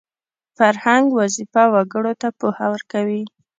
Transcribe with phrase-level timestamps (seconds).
[0.57, 3.23] فرهنګ وظیفه وګړو ته پوهه ورکوي